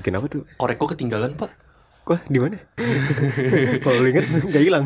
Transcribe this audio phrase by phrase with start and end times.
[0.00, 0.42] Kenapa tuh?
[0.56, 1.50] Korek gue ketinggalan pak.
[2.08, 2.58] Wah, di mana?
[3.84, 4.82] Kalau inget nggak hilang.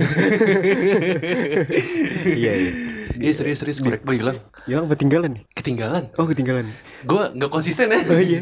[2.28, 2.72] iya, iya.
[3.14, 4.36] Iya serius serius korek gue hilang.
[4.66, 5.42] Hilang apa tinggalan nih?
[5.54, 6.10] Ketinggalan.
[6.18, 6.66] Oh, ketinggalan.
[7.06, 8.00] Gue nggak konsisten ya.
[8.10, 8.40] Oh iya.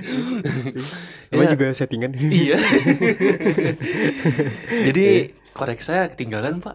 [1.33, 1.53] Emang Iya.
[1.55, 2.11] juga settingan.
[2.17, 2.57] iya.
[4.89, 5.05] Jadi
[5.53, 6.75] korek saya ketinggalan pak.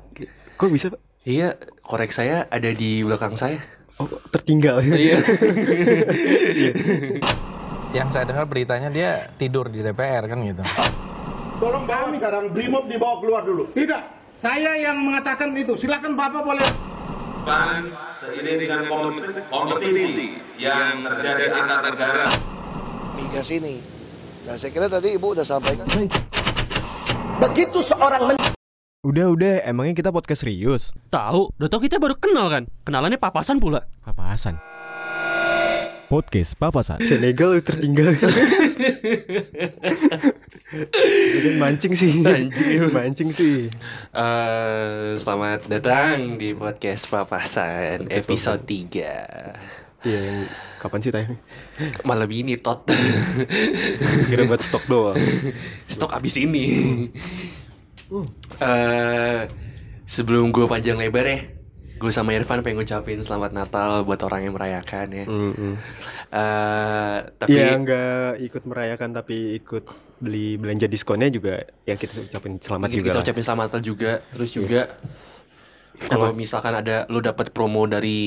[0.57, 1.01] Kok bisa, Pak?
[1.27, 3.59] Iya, korek saya ada di belakang saya.
[3.97, 4.79] Oh, tertinggal.
[4.79, 5.17] Iya.
[7.95, 10.63] Yang saya dengar beritanya dia tidur di DPR kan gitu.
[11.57, 13.71] Tolong bawa sekarang Brimob dibawa keluar dulu.
[13.71, 14.01] Tidak,
[14.37, 15.73] saya yang mengatakan itu.
[15.73, 16.67] Silakan Bapak boleh.
[17.47, 17.87] Pan
[18.19, 22.27] seiring dengan kompet- kompetisi yang terjadi antar negara
[23.15, 23.79] migas ini.
[24.43, 25.87] Nah saya kira tadi Ibu udah sampaikan.
[29.07, 29.63] Udah, udah.
[29.63, 30.91] Emangnya kita podcast serius?
[31.07, 32.67] Tahu, udah tau kita baru kenal kan?
[32.83, 33.87] Kenalannya papasan pula.
[34.03, 34.59] Papasan.
[36.07, 37.03] Podcast Papasan.
[37.03, 38.15] Senegal tertinggal.
[41.11, 42.15] Itu mancing sih.
[42.23, 42.87] Mancing.
[42.95, 43.67] mancing sih.
[44.15, 50.39] Eh, selamat datang di podcast Papasan Podcast episode 3 Iya, yang
[50.79, 51.35] kapan sih tayang?
[52.07, 52.87] Malam ini tot
[54.31, 55.19] Kira buat stok doang.
[55.91, 56.65] Stok abis ini
[58.63, 59.41] Eh,
[60.07, 61.39] Sebelum gue panjang lebar ya
[61.97, 65.73] Gue sama Irfan pengen ngucapin selamat Natal buat orang yang merayakan ya Mm-mm.
[66.29, 69.83] Eh, Tapi Iya, nggak ikut merayakan tapi ikut
[70.17, 73.07] beli belanja diskonnya juga ya kita ucapin selamat kita, juga.
[73.09, 74.81] kita ucapin selamat Natal juga Terus juga
[75.97, 78.21] Kalau misalkan ada Lu dapat promo dari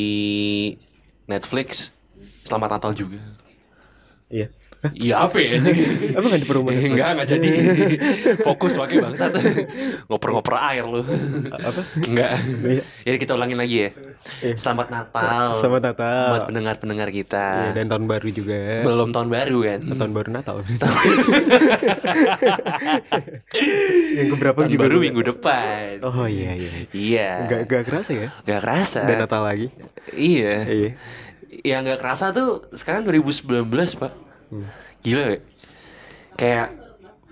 [1.26, 1.94] Netflix
[2.42, 3.18] Selamat Natal juga
[4.30, 4.50] Iya.
[4.96, 5.60] Iya apa ya?
[6.16, 6.96] Emang ada promo Netflix?
[6.96, 7.48] Enggak, enggak jadi.
[8.48, 9.36] Fokus pakai bangsat.
[10.08, 11.04] Ngoper-ngoper air lu.
[11.52, 11.84] Apa?
[12.00, 12.40] Enggak.
[12.64, 12.82] Iya.
[13.04, 13.90] Jadi kita ulangin lagi ya.
[14.40, 14.56] Iya.
[14.56, 15.60] Selamat Natal.
[15.60, 16.32] Selamat Natal.
[16.32, 17.46] Buat pendengar-pendengar kita.
[17.68, 18.80] Iya, dan tahun baru juga.
[18.80, 19.80] Belum tahun baru kan?
[19.84, 20.56] Tahun baru Natal.
[24.16, 26.00] yang keberapa Tahun juga baru minggu depan.
[26.08, 26.70] Oh iya iya.
[26.96, 27.30] Iya.
[27.52, 28.32] Gak, gak kerasa ya?
[28.48, 29.04] Gak kerasa.
[29.04, 29.68] Dan Natal lagi.
[30.16, 30.64] Iya.
[30.64, 30.90] Iya.
[31.68, 33.68] Yang gak kerasa tuh sekarang 2019,
[34.00, 34.29] Pak.
[34.50, 34.66] Hmm.
[35.00, 35.38] Gila ya?
[36.34, 36.68] Kayak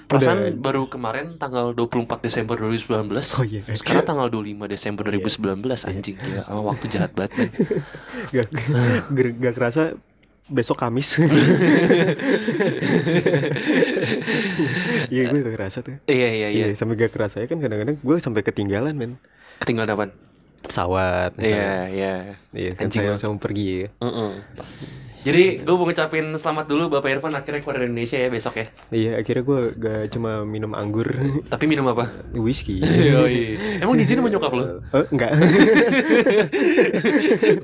[0.08, 0.56] Perasaan Udah.
[0.56, 3.60] baru kemarin tanggal 24 Desember 2019 Oh iya.
[3.76, 7.50] Sekarang tanggal 25 Desember 2019 Anjing gila Sama waktu jahat banget men
[8.32, 8.48] Gak,
[9.04, 9.82] gak, gak kerasa
[10.48, 11.20] besok Kamis.
[15.08, 16.00] Iya gue gak kerasa tuh.
[16.04, 19.20] Iya iya iya Iya, sampai gak kerasa ya kan kadang-kadang gue sampai ketinggalan men
[19.60, 20.10] Ketinggalan apaan?
[20.58, 21.76] pesawat Iya misalnya.
[21.88, 22.12] iya
[22.50, 23.88] Iya, kan Anjing saya pergi ya.
[24.00, 24.30] Heeh.
[25.28, 28.66] Jadi gue mau ngucapin selamat dulu Bapak Irfan akhirnya keluar dari Indonesia ya besok ya
[28.88, 31.04] Iya, akhirnya gue gak cuma minum anggur,
[31.52, 32.08] Tapi minum apa?
[32.32, 32.80] whisky.
[33.12, 33.60] Yoi.
[33.76, 34.80] Emang di sini mau nyokap lo?
[34.88, 35.30] Oh, enggak.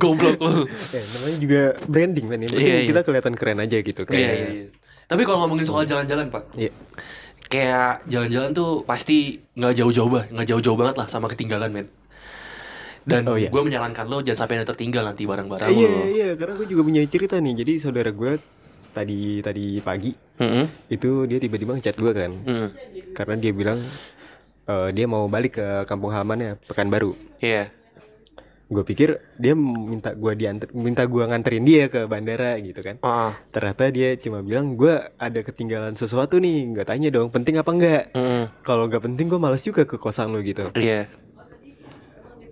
[0.01, 2.39] Goblok lo ya, namanya juga branding kan.
[2.45, 2.85] Iya, iya.
[2.85, 4.21] kita kelihatan keren aja gitu kayak.
[4.21, 4.67] Iya iya iya
[5.05, 6.73] Tapi kalau ngomongin soal jalan-jalan Pak Iya.
[7.49, 11.87] Kayak jalan-jalan tuh pasti nggak jauh-jauh bah, nggak jauh-jauh banget lah sama ketinggalan men.
[13.05, 13.53] Dan Oh, iya.
[13.53, 16.01] gue menyarankan lo jangan sampai ada tertinggal nanti barang-barang Iya, lo.
[16.09, 17.55] iya, karena gue juga punya cerita nih.
[17.55, 18.41] Jadi saudara gue
[18.91, 20.67] tadi tadi pagi Heeh.
[20.89, 22.33] itu dia tiba-tiba ngechat gue kan.
[22.43, 22.69] Hmm.
[23.13, 23.79] Karena dia bilang
[24.65, 27.13] eh, dia mau balik ke kampung halamannya Pekanbaru.
[27.39, 27.69] Iya.
[28.65, 32.97] Gue pikir dia minta gue diantar, minta gue nganterin dia ke bandara gitu kan.
[33.05, 33.37] Ah.
[33.51, 38.03] Ternyata dia cuma bilang gue ada ketinggalan sesuatu nih, nggak tanya dong penting apa enggak.
[38.17, 38.49] Heeh.
[38.65, 40.73] Kalau nggak penting gue males juga ke kosan lo gitu.
[40.73, 41.13] Iya.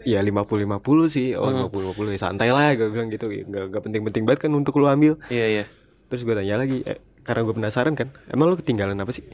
[0.05, 1.69] Ya 50-50 sih, oh Hmm.
[1.69, 3.27] 50-50 ya santai lah gue bilang gitu.
[3.27, 5.19] Nggak, nggak penting-penting banget kan untuk lo ambil.
[5.27, 5.65] Iya iya.
[6.07, 9.25] Terus gue tanya lagi, eh, karena gue penasaran kan, emang lo ketinggalan apa sih?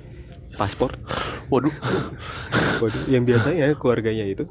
[0.55, 0.95] Paspor?
[1.49, 1.73] Waduh.
[2.79, 4.45] Waduh, yang biasanya keluarganya itu,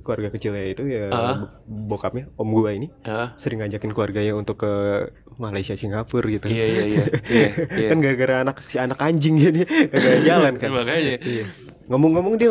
[0.00, 1.50] keluarga kecilnya itu ya bo-
[1.90, 3.34] bokapnya, om gue ini Ya.
[3.36, 4.72] sering ngajakin keluarganya untuk ke
[5.34, 6.46] Malaysia, Singapura gitu.
[6.46, 7.04] Iya iya iya.
[7.24, 7.48] Iya.
[7.80, 7.88] iya.
[7.88, 10.70] kan gara-gara anak si anak anjing ini kagak jalan kan.
[10.70, 11.16] Makanya.
[11.18, 11.44] Iya.
[11.86, 12.50] Ngomong-ngomong dia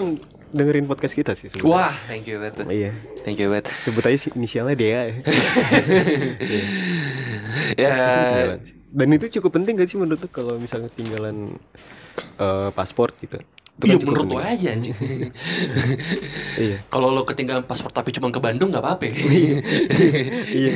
[0.51, 1.71] dengerin podcast kita sih sebenarnya.
[1.71, 2.67] Wah, thank you banget.
[2.67, 2.91] Iya.
[3.23, 3.71] Thank you banget.
[3.81, 4.99] Sebut aja sih inisialnya dia.
[7.75, 7.91] Ya.
[7.91, 8.75] Itu ketinggalan sih.
[8.91, 11.55] Dan itu cukup penting gak sih menurut lu kalau misalnya ketinggalan
[12.39, 13.39] eh, paspor gitu?
[13.79, 14.95] Itu Iya kan cukup menurut lo aja anjing.
[16.61, 16.77] Iya.
[16.91, 19.07] Kalau lo ketinggalan paspor tapi cuma ke Bandung nggak apa-apa.
[20.59, 20.73] iya.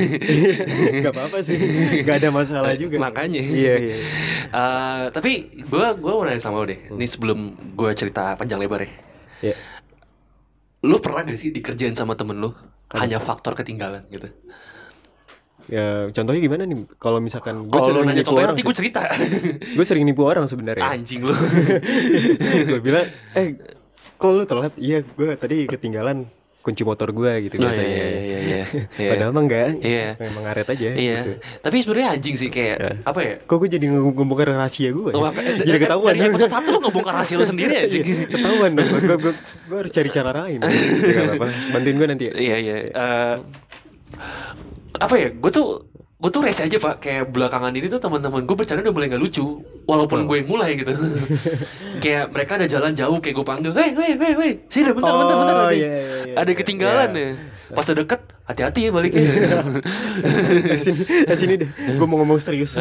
[1.04, 1.56] Gak apa-apa sih.
[2.02, 2.96] Gak ada masalah juga.
[2.96, 3.38] Makanya.
[3.44, 3.96] Iya, iya.
[4.50, 6.80] Eh, tapi gue gua mau nanya sama lo deh.
[6.90, 8.90] Ini sebelum gue cerita panjang lebar ya.
[9.42, 9.56] Iya.
[10.86, 12.50] Lu pernah gak sih dikerjain sama temen lu
[12.94, 14.30] hanya faktor ketinggalan gitu?
[15.66, 16.86] Ya, contohnya gimana nih?
[17.02, 19.02] Kalau misalkan gue sering nanya nipu orang, nanti gue cerita.
[19.76, 20.86] gue sering nipu orang sebenarnya.
[20.86, 21.34] Anjing lu.
[22.70, 23.58] gue bilang, eh,
[24.14, 24.70] kok lu telat?
[24.78, 26.30] Iya, gue tadi ketinggalan
[26.66, 27.86] kunci motor gue gitu Oh, biasanya.
[27.86, 28.62] iya, iya, iya, iya.
[28.98, 29.10] Iya.
[29.14, 29.66] Padahal mah enggak.
[29.78, 30.08] Iya.
[30.18, 30.88] Memang ngaret aja.
[30.90, 31.18] Iya.
[31.22, 31.32] Gitu.
[31.62, 32.90] Tapi sebenarnya anjing sih kayak Ya.
[33.00, 33.34] apa ya?
[33.40, 35.10] Kok gue jadi nge- ngebongkar rahasia gue?
[35.12, 35.30] Oh, ya?
[35.30, 36.12] apa- jadi ketahuan.
[36.12, 37.94] Dari episode satu lu ngebongkar rahasia lu sendiri aja.
[37.94, 38.88] Iya, ketahuan dong.
[38.90, 39.32] Gue, gue,
[39.64, 40.58] gue harus cari cara lain.
[40.58, 41.46] Apa-apa.
[41.70, 42.32] Bantuin gue nanti ya.
[42.34, 42.76] Iya iya.
[42.88, 43.34] Eh,
[44.96, 45.28] apa ya?
[45.30, 45.68] Gue tuh
[46.16, 49.20] gue tuh rese aja pak kayak belakangan ini tuh teman-teman gue bercanda udah mulai gak
[49.20, 50.96] lucu walaupun gue yang mulai gitu
[52.02, 55.36] kayak mereka ada jalan jauh kayak gue panggil hei hei hei hei sini bentar bentar
[55.36, 56.34] bentar Oh, ada, iya, iya, iya.
[56.40, 57.36] ada ketinggalan Iya.
[57.36, 59.22] ya pas udah deket hati-hati ya baliknya
[60.86, 61.02] sini,
[61.34, 61.70] sini deh.
[61.98, 62.78] Gue mau ngomong serius.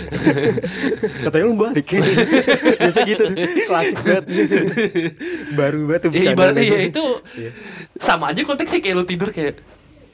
[1.28, 1.84] Katanya lu balik.
[2.80, 3.28] Biasa gitu.
[3.68, 4.24] Klasik banget.
[5.52, 6.88] Baru banget tuh ya ibaratnya ya aja.
[6.88, 7.04] itu
[8.00, 9.60] sama aja konteksnya kayak lu tidur kayak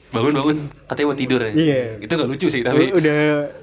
[0.07, 1.81] bangun bangun katanya mau tidur ya Iya.
[1.99, 3.17] itu gak lucu sih tapi udah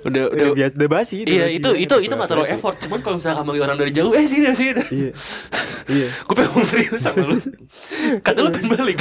[0.05, 1.81] udah udah udah biasa udah basi iya basi itu banget.
[1.81, 2.55] itu itu Udah nggak terlalu basi.
[2.55, 5.11] effort cuman kalau misalnya manggil orang dari jauh eh sini sini Iya.
[5.94, 6.08] Iya.
[6.11, 7.37] gue pengen ngomong serius sama lu
[8.26, 8.99] kata lu pengen balik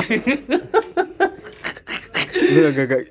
[2.33, 3.01] Gue agak-agak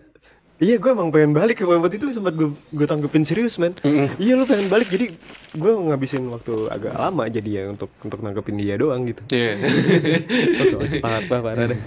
[0.62, 3.74] Iya gue emang pengen balik ke waktu itu sempat gue gue tanggepin serius man.
[4.16, 5.10] Iya lu pengen balik jadi
[5.52, 9.26] gue ngabisin waktu agak lama jadi ya untuk untuk nanggepin dia doang gitu.
[9.28, 9.58] Iya.
[11.02, 11.80] parah parah parah deh.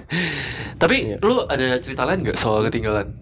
[0.75, 1.23] tapi Iya.
[1.23, 3.15] lu ada cerita lain nggak soal ketinggalan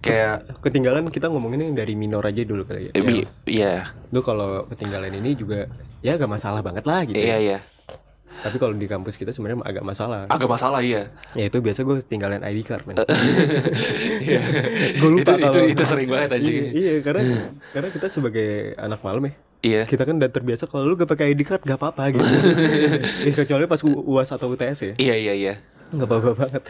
[0.00, 2.92] kayak Ketinggalan kita ngomonginnya yang dari minor aja dulu kali ya.
[2.92, 3.72] eh, Ya, iya
[4.08, 5.68] lu kalau ketinggalan ini juga
[6.00, 7.14] ya gak masalah banget lah gitu.
[7.14, 7.58] iya iya
[8.42, 10.26] Tapi kalau di kampus kita sebenarnya agak masalah.
[10.26, 11.14] agak masalah iya.
[11.32, 12.98] Ya itu biasa gue ketinggalan ID card man.
[14.22, 14.40] Iya.
[14.98, 16.54] gue lupa itu, itu kalau itu sering banget anjing.
[16.54, 17.22] Iya, iya karena
[17.70, 19.82] karena kita sebagai anak malam ya iya.
[19.86, 22.22] kita kan udah terbiasa kalau lu gak pakai ID card gak apa-apa gitu.
[23.26, 24.94] Ya, kecuali pas uas atau UTS ya.
[24.98, 25.54] Iya iya iya.
[25.92, 26.62] Nggak apa-apa banget.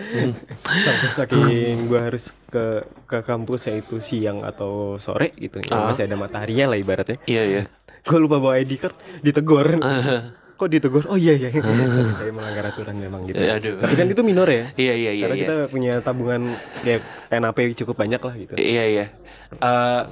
[0.61, 2.65] Sampai saking gue harus ke
[3.07, 5.63] ke kampusnya itu siang atau sore gitu.
[5.63, 5.89] Ya, Ah.
[5.89, 7.17] masih ada mataharinya lah ibaratnya.
[7.25, 7.63] Iya iya.
[8.03, 9.79] Gue lupa bawa ID card ditegur.
[9.81, 10.35] Ah.
[10.62, 13.82] kok ditegur oh iya iya Sorry, saya melanggar aturan memang gitu Ya, aduh.
[13.82, 17.59] tapi kan itu minor ya iya iya iya karena iya kita punya tabungan ya NAP
[17.75, 19.06] cukup banyak lah gitu Iya iya.
[19.53, 20.03] Eh,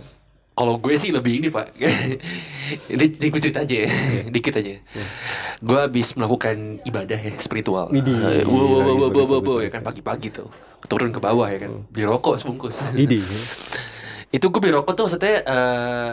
[0.51, 1.73] kalau gue sih lebih ini pak.
[2.93, 4.23] ini, ini gue cerita aja ya, Iya.
[4.29, 4.77] dikit aja.
[5.59, 7.89] Gue habis melakukan ibadah ya spiritual.
[7.89, 10.53] Widih, Eh, wow, wow, wow, wow, wow, wow, ya kan pagi-pagi tuh
[10.85, 12.85] turun ke bawah ya kan, beli rokok sebungkus.
[12.99, 13.23] Idi
[14.29, 16.13] Itu gue beli rokok tuh maksudnya eh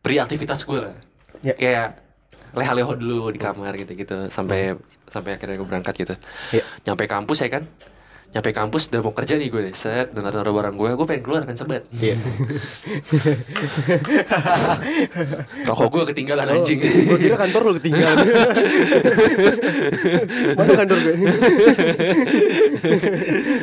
[0.00, 0.94] beri aktivitas gue lah.
[1.40, 1.52] Ya.
[1.52, 2.01] Kayak
[2.52, 4.76] leha-leho dulu di kamar gitu-gitu sampai
[5.08, 6.14] sampai akhirnya gue berangkat gitu.
[6.52, 6.64] Ya.
[6.84, 7.64] Nyampe kampus ya kan.
[8.32, 11.20] Nyampe kampus udah mau kerja nih gue deh, set, dan naruh barang gue, gue pengen
[11.20, 11.84] keluar kan sebet.
[11.92, 12.16] Iya.
[15.68, 16.80] Rokok gue ketinggalan anjing.
[16.80, 18.24] Gue kira kantor lu ketinggalan.
[20.56, 21.12] Mana kantor gue?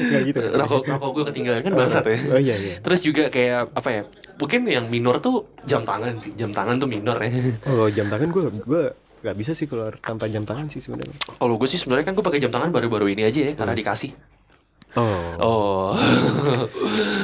[0.10, 0.42] Gak gitu.
[0.54, 2.18] rokok rokok gue ketinggalan kan bangsat ya.
[2.30, 2.78] Oh iya iya.
[2.78, 4.06] Terus juga kayak apa ya?
[4.38, 6.38] Mungkin yang minor tuh jam tangan sih.
[6.38, 7.34] Jam tangan tuh minor ya.
[7.74, 11.18] Oh jam tangan gue gue gak bisa sih keluar tanpa jam tangan sih sebenarnya.
[11.26, 14.14] Kalau gue sih sebenarnya kan gue pakai jam tangan baru-baru ini aja ya karena dikasih.
[14.98, 15.22] Oh.
[15.38, 15.94] Oh.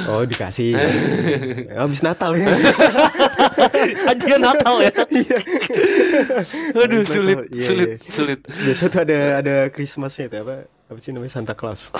[0.06, 0.78] Oh dikasih.
[1.80, 2.46] Habis Natal ya.
[4.06, 4.92] Hadiah Natal ya.
[6.86, 8.10] Aduh Natal, sulit, iya, sulit, iya.
[8.14, 8.40] sulit.
[8.46, 10.56] Biasa tuh ada ada Christmasnya itu apa?
[10.86, 11.90] Apa sih namanya Santa Claus?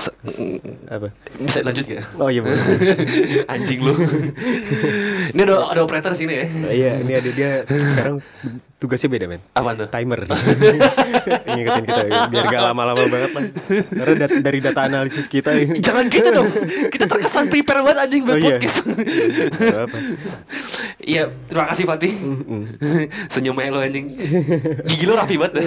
[0.86, 1.10] Apa?
[1.42, 2.06] Bisa lanjut gak?
[2.22, 2.62] Oh iya boleh.
[3.50, 3.90] Anjing lu.
[5.34, 6.46] ini ada ada operator sini ya.
[6.46, 8.22] Oh, iya ini ada dia sekarang
[8.76, 9.40] tugasnya beda men.
[9.52, 9.88] Apaan tuh?
[9.88, 10.20] Timer.
[11.50, 13.44] Ingetin kita biar gak lama-lama banget lah.
[13.88, 15.80] Karena dat- dari data analisis kita ini.
[15.80, 16.48] Jangan gitu dong.
[16.88, 18.48] Kita terkesan prepare banget anjing buat Oh, iya.
[18.52, 18.76] podcast.
[19.80, 19.98] Apa.
[20.98, 22.12] Iya, terima kasih Fatih.
[23.26, 24.06] Senyumnya lo anjing.
[24.84, 25.52] Gigi lo rapi banget.
[25.56, 25.64] dah.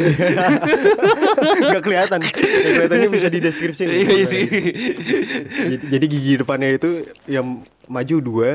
[1.71, 2.19] Gak kelihatan.
[2.21, 2.33] Gak
[2.77, 3.83] kelihatannya bisa di deskripsi.
[3.83, 4.43] Iya iya sih.
[5.49, 6.89] Jadi, jadi gigi depannya itu
[7.25, 8.49] yang maju dua,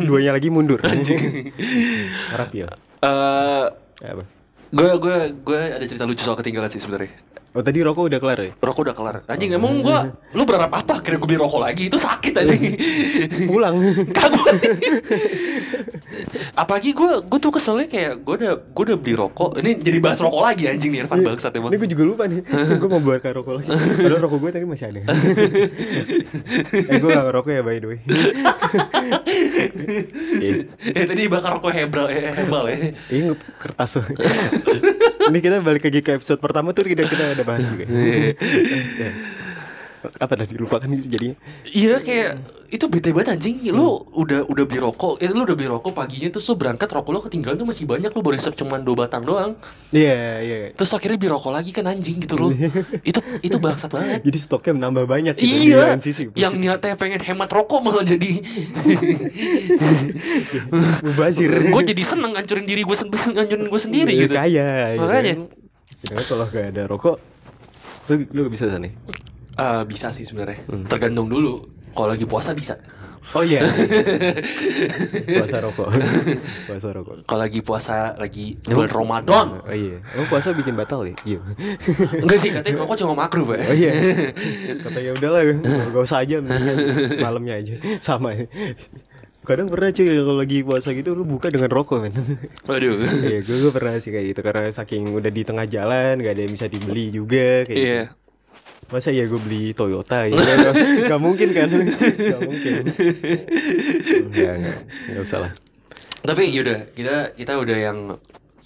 [0.00, 0.78] duanya lagi mundur.
[2.30, 2.70] Rapi ya.
[3.02, 3.66] Eh,
[4.02, 4.41] Apa?
[4.72, 7.12] Gue gue gue ada cerita lucu soal ketinggalan sih sebenarnya.
[7.52, 8.50] Oh tadi rokok udah kelar ya?
[8.56, 9.16] Rokok udah kelar.
[9.28, 9.98] Anjing emang gue,
[10.36, 11.04] lu berharap apa?
[11.04, 12.80] Kira gue beli rokok lagi itu sakit anjing.
[13.52, 13.76] Pulang.
[14.16, 14.56] Kagak.
[16.56, 19.60] Apalagi gue gue tuh keselnya kayak gue udah gue udah beli rokok.
[19.60, 21.76] Ini jadi bahas rokok lagi anjing nih Irfan bangsat emang.
[21.76, 22.40] Ini gue juga lupa nih.
[22.80, 23.68] gue mau bakar rokok lagi.
[23.68, 25.00] Padahal rokok gue tadi masih ada.
[26.88, 27.98] eh gue gak ngerokok ya by the way.
[30.40, 30.52] Iya.
[30.88, 32.96] Ya tadi bakar rokok hebral eh, hebal ya.
[33.12, 34.08] Ini kertas tuh.
[35.32, 37.86] Ini kita balik lagi ke episode pertama tuh kita kita ada bahas juga.
[40.02, 40.08] Ya.
[40.18, 41.36] Apa tadi lupakan jadinya?
[41.64, 42.30] Iya kayak
[42.68, 43.62] itu bete banget anjing.
[43.68, 47.10] Lu udah udah beli rokok, eh, lu udah beli rokok paginya terus lu berangkat rokok
[47.12, 49.52] lu ketinggalan tuh masih banyak lu baru resep cuma dua batang doang.
[49.92, 50.58] Iya iya.
[50.74, 52.50] Terus akhirnya beli rokok lagi kan anjing gitu loh.
[53.10, 54.20] itu itu bangsat banget.
[54.24, 56.32] Jadi stoknya menambah banyak gitu Iya, sisi.
[56.34, 58.30] yang niatnya pengen hemat rokok malah jadi
[61.04, 61.50] mubazir.
[61.70, 64.34] gue jadi seneng ngancurin diri gue sendiri, ngancurin gue sendiri gitu.
[64.34, 64.96] Kaya.
[64.96, 65.34] gitu Makanya.
[65.34, 65.40] kan.
[66.02, 67.16] Sedangkan kalau gak ada rokok,
[68.10, 68.88] lu lu gak bisa sana.
[69.52, 70.64] Eh, bisa sih sebenarnya.
[70.86, 71.60] Tergantung dulu.
[71.92, 72.80] Kalau lagi puasa bisa.
[73.36, 73.60] Oh iya.
[75.38, 75.88] puasa rokok.
[76.68, 77.14] puasa rokok.
[77.24, 79.46] Kalau lagi puasa lagi bulan Ramadan.
[79.60, 80.00] Oh iya.
[80.16, 81.14] Oh puasa bikin batal ya?
[81.24, 81.40] Iya.
[82.16, 83.58] Enggak sih, katanya rokok cuma makruh, Pak.
[83.68, 83.92] Oh iya.
[84.84, 85.42] Kata ya udahlah,
[85.92, 86.40] gak usah aja
[87.20, 87.74] malamnya aja.
[88.00, 88.48] Sama ya.
[89.42, 92.14] Kadang pernah cuy kalau lagi puasa gitu lu buka dengan rokok men.
[92.64, 92.94] Waduh.
[93.26, 96.42] Iya, gue, gue pernah sih kayak gitu karena saking udah di tengah jalan gak ada
[96.46, 98.02] yang bisa dibeli juga kayak Iya.
[98.06, 98.21] gitu.
[98.92, 100.36] Masa ya gue beli Toyota gitu
[101.10, 101.68] Gak mungkin kan?
[102.12, 102.72] Gak mungkin.
[104.28, 104.78] Enggak, enggak.
[105.08, 105.52] Enggak usah lah.
[106.22, 107.98] Tapi yaudah, kita kita udah yang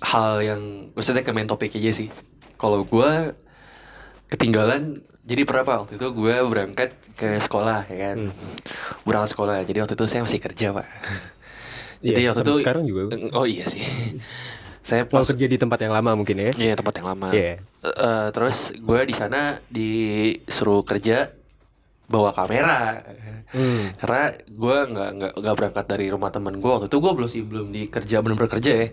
[0.02, 0.60] hal yang
[0.92, 2.10] maksudnya ke main topik aja sih.
[2.58, 3.32] Kalau gua
[4.28, 8.30] ketinggalan jadi berapa waktu itu gue berangkat ke sekolah ya kan?
[9.02, 9.62] Berangkat sekolah.
[9.66, 10.86] Jadi waktu itu saya masih kerja pak.
[11.98, 13.10] Jadi Iya, waktu itu sekarang juga.
[13.34, 13.82] oh iya sih
[14.86, 17.28] saya pas kerja di tempat yang lama mungkin ya Iya tempat yang lama.
[17.30, 17.58] Iya.
[17.82, 21.34] Eh, terus gue di sana disuruh kerja
[22.06, 23.02] bawa kamera.
[23.48, 23.90] Hmm.
[23.96, 27.42] Karena gue nggak nggak nggak berangkat dari rumah temen gue waktu itu gue belum sih
[27.42, 28.88] belum di kerja belum bekerja ya.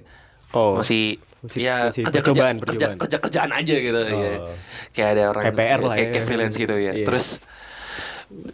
[0.53, 2.97] Oh Masih, Masih- ya masih kerja percobaan, kerja, percobaan.
[2.97, 4.13] kerja kerjaan aja gitu ya.
[4.39, 4.53] Oh.
[4.91, 6.12] Kayak ada orang Kayak PR lah kayak, ya.
[6.12, 6.91] kayak freelance gitu ya.
[6.93, 7.05] Iya.
[7.05, 7.25] Terus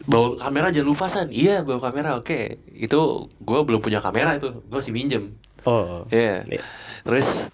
[0.05, 1.27] bawa kamera jangan lupa san.
[1.29, 2.39] Iya bawa kamera oke.
[2.69, 2.99] Itu
[3.33, 5.35] gue belum punya kamera itu gue masih minjem.
[5.65, 6.45] Oh Iya.
[6.47, 6.63] Iya.
[7.03, 7.47] Terus?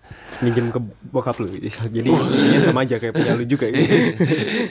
[0.43, 0.83] Minjem ke
[1.15, 1.47] bokap lu.
[1.47, 3.87] Jadi ini sama aja kayak punya lu juga gitu.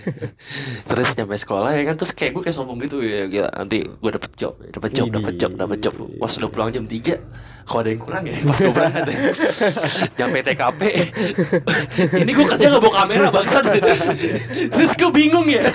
[0.93, 1.95] terus nyampe sekolah ya kan?
[1.97, 3.25] Terus kayak gue kayak sombong gitu ya.
[3.25, 5.95] Gila nanti gue dapet job dapet job dapet job dapet job.
[6.21, 8.37] Pas udah pulang jam 3 kalau ada yang kurang ya?
[8.45, 9.17] Pas gue berangkat ya.
[10.21, 10.81] nyampe TKP
[12.21, 13.64] ini gue kerja gak bawa kamera bangsat.
[14.69, 15.73] Terus gue bingung ya.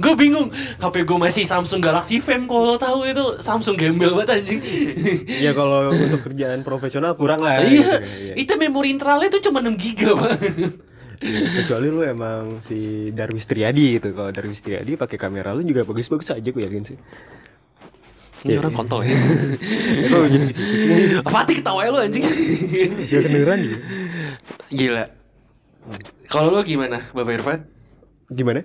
[0.00, 0.48] Gue bingung
[0.80, 3.36] HP gue masih Samsung Galaxy Fam kalau tahu itu.
[3.44, 4.60] Samsung gembel banget anjing.
[5.28, 8.34] Ya kalau untuk kerjaan profesional kurang lah iya gitu, iya.
[8.36, 10.38] itu memori internalnya tuh cuma 6 giga pak
[11.18, 16.30] Kecuali lu emang si Darwis Triadi gitu Kalau Darwis Triadi pakai kamera lu juga bagus-bagus
[16.30, 16.98] aja gue yakin sih
[18.46, 19.10] ini orang kontol ya
[19.98, 20.60] Ya kalau jadi gitu
[21.26, 23.78] Fatih ketawa lu anjing Gak kedengeran gitu
[24.68, 25.04] Gila.
[26.28, 27.60] Kalau lo gimana, Bapak Irfan?
[28.28, 28.60] Gimana?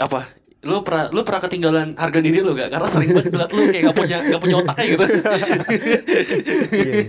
[0.00, 0.32] Apa?
[0.62, 2.70] Lo pernah lo pernah ketinggalan harga diri lo gak?
[2.70, 5.04] Karena sering banget ngeliat lo kayak gak punya gak punya otaknya gitu.
[6.70, 7.02] Iya.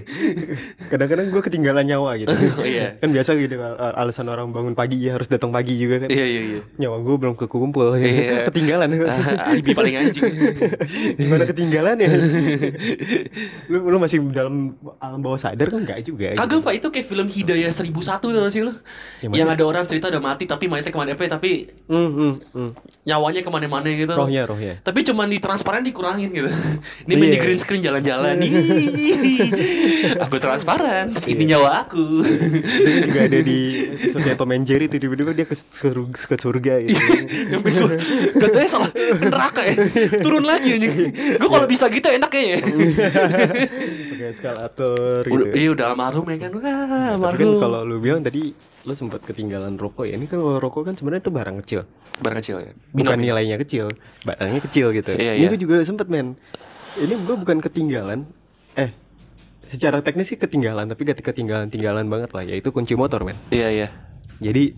[0.89, 2.97] Kadang-kadang gue ketinggalan nyawa gitu Oh, iya.
[2.97, 6.25] Kan biasa gitu al- alasan orang bangun pagi ya harus datang pagi juga kan Iya
[6.25, 6.59] iya iya.
[6.81, 8.01] Nyawa gue belum kekumpul ya.
[8.01, 8.37] Iya.
[8.49, 10.33] Ketinggalan Ah, alibi paling anjing.
[11.21, 12.09] Gimana ketinggalan ya?
[13.69, 16.65] lu, lu masih dalam alam bawah sadar kan enggak juga Kagak gitu.
[16.65, 18.61] pak itu kayak film Hidayah 1001 tau gak sih?
[18.65, 18.73] Yang
[19.29, 19.37] mana?
[19.37, 22.09] Yang ada orang cerita udah mati tapi mayatnya ke mana apa tapi hmm,
[22.49, 22.69] hmm.
[23.05, 24.09] nyawanya ke mana-mana gitu.
[24.09, 26.49] Rohnya, rohnya Tapi cuman di transparan dikurangin gitu.
[27.05, 27.43] Ini main di Iya.
[27.43, 28.51] green screen jalan-jalan nih.
[30.17, 31.11] aku transparan.
[31.21, 32.23] Ini nyawa aku.
[32.23, 33.59] Itu juga ada di
[33.91, 37.01] episode Tom and Jerry tiba-tiba dia ke surga, ke surga gitu.
[37.49, 37.95] Nyampe surga.
[38.33, 39.75] Katanya salah ke neraka ya.
[40.17, 40.93] Turun lagi anjing.
[41.35, 42.59] Gue kalau bisa gitu enaknya ya.
[42.63, 45.33] Pakai eskalator gitu.
[45.33, 46.51] Udah, iya udah almarhum ya kan.
[46.53, 47.59] Wah, Tapi kan almarhum.
[47.59, 50.15] kalau lu bilang tadi lu sempat ketinggalan rokok ya.
[50.15, 51.81] Ini kan kalau rokok kan sebenarnya itu barang kecil.
[52.19, 52.71] barang kecil ya.
[52.91, 53.23] Bukan ya?
[53.25, 53.87] nilainya kecil,
[54.21, 55.15] barangnya kecil gitu.
[55.15, 55.49] Iya, Ini iya.
[55.49, 56.35] gue juga sempet men.
[56.93, 58.27] Ini gue bukan ketinggalan.
[58.75, 58.91] Eh,
[59.65, 62.43] secara teknis sih ketinggalan, tapi gak ketinggalan-tinggalan banget lah.
[62.43, 63.39] Yaitu kunci motor men.
[63.49, 63.87] Iya iya.
[64.37, 64.75] Jadi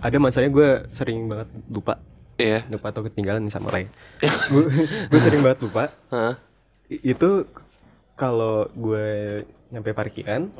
[0.00, 2.00] ada masanya gue sering banget lupa
[2.34, 2.66] Iya.
[2.66, 3.86] lupa atau ketinggalan sama lain.
[4.50, 4.64] gue
[5.06, 5.92] gue sering banget lupa.
[6.10, 6.34] Hah?
[6.88, 7.46] I- Itu
[8.14, 9.06] kalau gue
[9.68, 10.50] nyampe parkiran,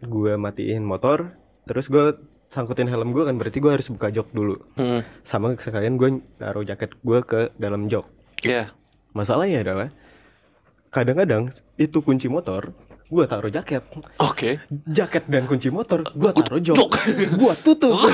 [0.00, 1.30] gue matiin motor,
[1.68, 2.16] terus gue
[2.48, 4.56] sangkutin helm gue kan berarti gue harus buka jok dulu.
[4.80, 5.04] Hmm.
[5.22, 8.08] Sama sekalian gue naruh jaket gue ke dalam jok.
[8.40, 8.72] Iya.
[9.12, 9.88] Masalahnya adalah
[10.88, 12.72] kadang-kadang itu kunci motor
[13.08, 13.80] gue taruh jaket,
[14.20, 14.60] Oke.
[14.84, 16.92] jaket dan kunci motor gue taruh jok, Jok.
[17.40, 17.96] gue tutup.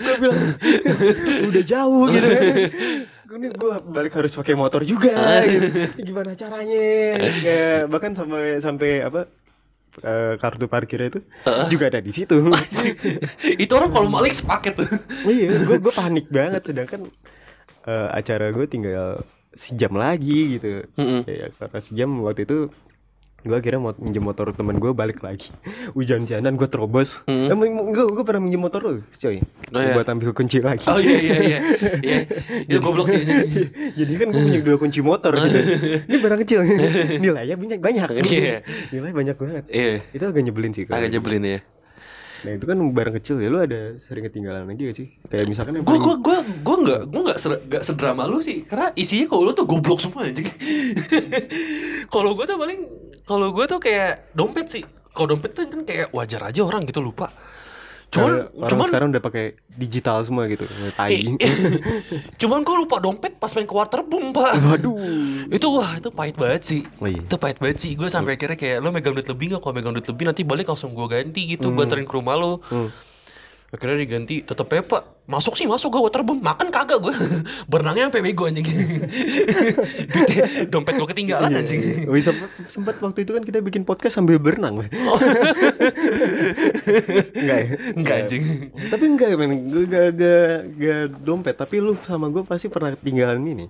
[0.00, 0.40] Gue bilang
[1.52, 2.44] udah jauh gitu kan.
[3.30, 5.44] Ini gue balik harus pakai motor juga.
[5.44, 6.02] Gitu.
[6.02, 6.82] Gimana caranya?
[7.44, 9.30] Ya, bahkan sampai sampai apa?
[10.00, 11.20] Eh, kartu parkirnya itu
[11.72, 12.36] juga ada di situ.
[13.64, 14.88] Itu orang kalau maling sepaket tuh.
[15.28, 17.08] iya, gue gue panik banget sedangkan
[17.86, 20.86] eh, acara gue tinggal sejam lagi gitu.
[20.96, 21.26] Mm-mm.
[21.26, 22.58] Ya, karena sejam waktu itu
[23.40, 25.48] gue akhirnya mau minjem motor temen gue balik lagi
[25.96, 27.48] hujan-hujanan gue terobos Hmm.
[27.48, 29.94] emang gue gue pernah minjem motor lu coy Oh, iya.
[29.94, 31.58] buat ambil kunci lagi Oh iya iya iya.
[32.02, 32.18] Iya.
[32.66, 33.22] Itu goblok sih.
[33.98, 35.58] jadi kan gue punya dua kunci motor gitu
[36.02, 36.58] ini barang kecil
[37.16, 38.56] nilainya banyak banyak Iya.
[38.90, 39.94] nilai banyak banget Iya.
[40.10, 41.60] itu agak nyebelin sih Agak nyebelin ya.
[42.40, 45.76] nah itu kan barang kecil ya lu ada sering ketinggalan lagi gak sih kayak misalkan
[45.76, 49.28] yang Gue gue gue gue nggak gue nggak ser, nggak sedrama lu sih karena isinya
[49.28, 50.40] kalau lu tuh goblok semua aja.
[52.08, 52.80] kalau gue tuh paling
[53.30, 54.82] kalau gue tuh kayak dompet sih.
[55.10, 57.30] Kalau dompet tuh kan kayak wajar aja orang gitu lupa.
[58.10, 61.14] Cuman- Karena orang cuman- sekarang udah pakai digital semua gitu, tai.
[61.14, 61.54] Eh, eh.
[62.36, 64.98] Cuman gue lupa dompet pas main ke Waterboom pak Waduh.
[65.46, 67.22] Itu wah itu pahit banget sih Oh iya.
[67.22, 69.62] Itu pahit banget sih Gue sampai akhirnya kayak Lo megang duit lebih gak?
[69.62, 72.58] Kalau megang duit lebih nanti balik langsung gue ganti gitu Gue anterin ke rumah lo
[72.64, 72.90] Hmm.
[73.70, 75.02] Akhirnya diganti Tetep ya pak.
[75.30, 77.14] Masuk sih masuk gue waterboom Makan kagak gue
[77.70, 78.66] Berenangnya sampai bego anjing.
[80.74, 81.78] Dompet gue ketinggalan anjing.
[82.10, 84.82] Oh, iya, sempat, sempat waktu itu kan kita bikin podcast sambil berenang.
[87.38, 87.68] enggak ya?
[87.94, 88.42] Enggak anjing.
[88.90, 91.54] Tapi enggak men, gue gak, gak, gak dompet.
[91.54, 93.66] Tapi lu sama gue pasti pernah ketinggalan ini.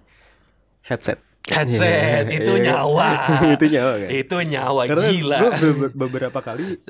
[0.80, 1.20] Headset.
[1.44, 2.64] Headset Iya, Itu iya.
[2.72, 3.10] nyawa.
[3.52, 4.08] Itu nyawa kan?
[4.08, 5.38] Itu nyawa Karena gila.
[5.60, 6.80] gue be- beberapa kali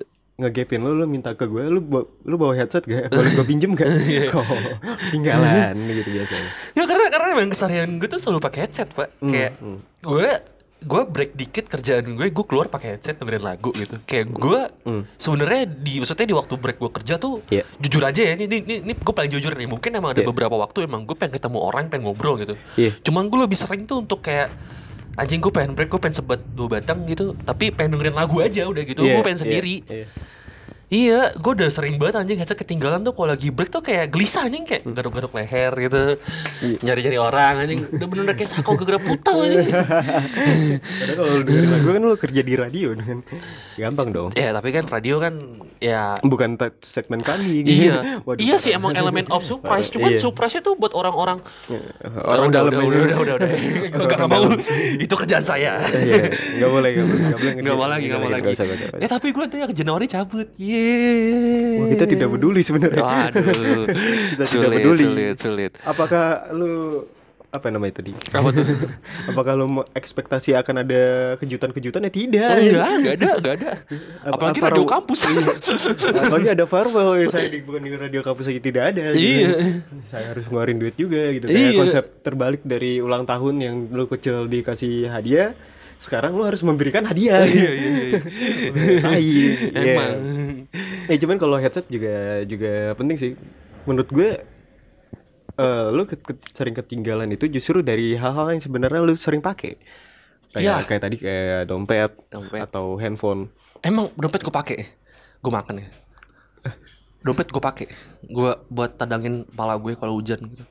[0.40, 1.80] ngegapin lu, lu minta ke gue, lu,
[2.23, 3.09] lu bawa headset gak?
[3.09, 3.88] Boleh gue pinjem gak?
[4.09, 4.26] Iya.
[4.28, 4.44] Kok
[5.11, 9.28] tinggalan gitu biasanya Ya karena karena emang keseharian gue tuh selalu pakai headset pak Hmm,
[9.28, 9.78] Kayak hmm.
[10.02, 10.28] gue
[10.80, 15.04] gue break dikit kerjaan gue gue keluar pakai headset dengerin lagu gitu kayak gue Hmm.
[15.14, 17.68] sebenarnya di maksudnya di waktu break gue kerja tuh Iya.
[17.76, 20.28] jujur aja ya ini ini, ini, ini gue paling jujur nih mungkin emang ada Iya.
[20.28, 22.97] beberapa waktu emang gue pengen ketemu orang pengen ngobrol gitu Iya.
[22.99, 24.49] cuman gue lebih sering tuh untuk kayak
[25.19, 28.67] anjing gue pengen break gue pengen sebat dua batang gitu tapi pengen dengerin lagu aja
[28.67, 30.07] udah gitu Iya, gue pengen iya, sendiri iya.
[30.90, 34.50] Iya, gue udah sering banget anjing headset ketinggalan tuh kalau lagi break tuh kayak gelisah
[34.50, 36.18] anjing kayak garuk-garuk leher gitu.
[36.82, 37.80] Nyari-nyari orang anjing.
[37.94, 39.70] Udah bener-bener kayak sako gegara putau anjing.
[40.99, 43.23] Padahal kalau dengerin lagu kan lu kerja di radio kan
[43.78, 45.35] Gampang dong ya, tapi kan radio kan
[45.78, 47.87] ya Bukan segmen kami gitu.
[47.87, 49.94] Iya, Waduh, iya sih emang elemen of surprise.
[49.94, 50.18] Cuman iya.
[50.18, 51.38] surprise itu buat orang-orang
[52.26, 53.50] Orang udah, dalam udah, udah, udah, udah, udah.
[53.94, 54.42] Gue gak mau.
[54.99, 55.78] Itu kerjaan saya.
[55.87, 57.52] Iya, nggak boleh, nggak boleh, nggak boleh.
[57.62, 58.52] Gak mau lagi, gak mau lagi.
[58.99, 60.50] Ya tapi gue tuh yang Januari cabut.
[60.59, 60.80] Yeay.
[61.77, 63.03] Wah, kita tidak peduli sebenarnya.
[63.29, 63.87] Aduh.
[64.31, 65.05] Kita tidak sulit, peduli.
[65.05, 65.73] Sulit, sulit.
[65.83, 67.05] Apakah lu
[67.51, 68.15] apa namanya tadi?
[68.31, 68.63] Apa tuh?
[69.35, 71.03] Apakah lu mau ekspektasi akan ada
[71.37, 72.07] kejutan-kejutan?
[72.07, 72.47] Ya tidak.
[72.49, 73.71] Oh, enggak, enggak ada, enggak ada.
[74.23, 75.21] Apa- Apalagi apa radio kampus.
[76.23, 79.05] Apalagi ada farewell ya saya di bukan di radio kampus aja tidak ada.
[79.13, 79.19] gitu.
[79.19, 79.51] Iya.
[80.07, 81.45] Saya harus ngeluarin duit juga gitu.
[81.45, 81.79] Kayak Iya.
[81.81, 85.51] konsep terbalik dari ulang tahun yang lu kecil dikasih hadiah,
[86.00, 87.45] sekarang lu harus memberikan hadiah.
[87.45, 88.21] Iya iya iya.
[89.14, 89.50] Iya.
[89.85, 90.12] Emang.
[91.07, 93.33] Eh cuman kalau headset juga juga penting sih.
[93.85, 94.31] Menurut gue
[95.53, 99.77] eh lu ke- ke- sering ketinggalan itu justru dari hal-hal yang sebenarnya lu sering pakai.
[100.51, 100.75] Kayak Iya.
[100.83, 102.61] kayak tadi kayak dompet, Dompet.
[102.61, 103.53] atau handphone.
[103.81, 104.79] Emang dompet gue pakai,
[105.38, 105.88] gue makan ya.
[107.20, 107.87] Dompet gue pakai,
[108.25, 110.64] gue buat tadangin kepala gue kalau hujan gitu.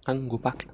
[0.00, 0.66] Kan gue pakai.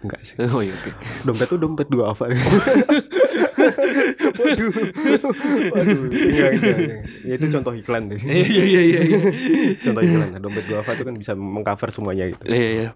[0.00, 0.34] Enggak sih.
[0.42, 0.90] Oh iya oke.
[1.24, 2.30] Dompet tuh dompet dua apa?
[2.30, 4.70] Waduh.
[5.70, 6.98] Waduh, enggak, enggak, enggak.
[7.22, 8.18] Ya, itu contoh iklan deh.
[8.20, 9.18] Iya iya iya iya.
[9.78, 10.28] contoh iklan.
[10.32, 12.42] Nah, dompet dua apa itu kan bisa mengcover semuanya gitu.
[12.46, 12.88] Iya iya.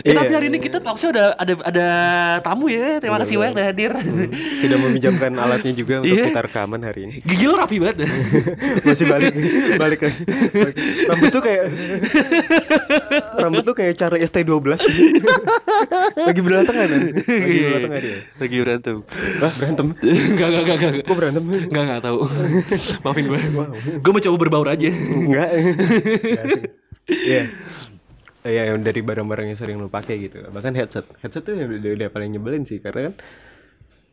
[0.00, 0.36] Eh, tapi Iya.
[0.36, 1.86] hari ini kita talkshow udah ada ada
[2.40, 2.98] tamu ya.
[2.98, 3.90] Terima kasih banyak udah hadir.
[4.58, 6.24] Sudah meminjamkan alatnya juga untuk Iya.
[6.30, 7.12] kita rekaman hari ini.
[7.22, 8.06] Gigi lo rapi banget.
[8.86, 9.32] Masih balik
[9.76, 10.20] balik lagi.
[11.06, 11.64] Rambut tuh kayak
[13.42, 14.50] rambut tuh kayak cara ST12
[16.26, 16.88] Lagi berantem kan?
[17.44, 18.18] Lagi berantem kan dia?
[18.36, 18.96] Lagi berantem.
[19.40, 19.86] Wah, berantem.
[20.34, 20.92] Enggak enggak enggak enggak.
[21.06, 21.42] Kok berantem?
[21.48, 22.18] Enggak enggak tahu.
[23.04, 23.40] Maafin gue.
[24.00, 24.88] Gue mau coba berbaur aja.
[24.90, 25.48] Enggak.
[27.08, 27.42] Iya.
[28.40, 30.40] Iya, yang dari barang-barang yang sering lu pakai gitu.
[30.48, 31.04] Bahkan headset.
[31.20, 33.14] Headset tuh yang udah, udah paling nyebelin sih karena kan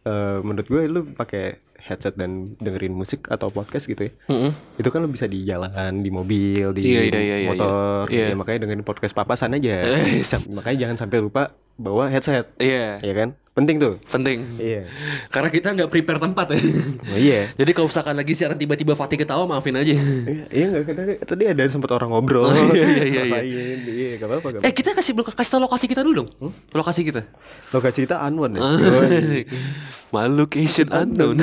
[0.03, 4.11] eh, menurut gue lu pakai headset dan dengerin musik atau podcast gitu ya.
[4.27, 4.51] Heeh.
[4.75, 8.03] Itu kan lu bisa di jalan, di mobil, di Iya, iya, iya, iya, motor.
[8.07, 8.25] iya.
[8.29, 9.75] Ya, makanya dengerin podcast papasan aja.
[10.21, 12.51] Sam- makanya jangan sampai lupa bawa headset.
[12.57, 13.29] Iya, Iya kan?
[13.53, 13.97] Penting tuh.
[14.05, 14.45] penting.
[14.61, 14.85] Iya.
[15.33, 16.61] Karena kita nggak prepare tempat ya.
[17.09, 17.49] Oh, iya.
[17.53, 19.97] Jadi kalau misalkan lagi siaran tiba-tiba Fatih ketawa maafin aja.
[19.97, 22.45] Iya, iya enggak tadi, tadi ada sempat orang ngobrol.
[22.45, 23.61] Oh, iya, iya, iya, iya.
[23.81, 26.29] Iya, enggak apa-apa, Eh kita kasih kasih tau lokasi kita dulu dong.
[26.69, 27.25] Lokasi kita.
[27.73, 28.61] Lokasi kita Anwan ya.
[30.15, 31.35] My location unknown.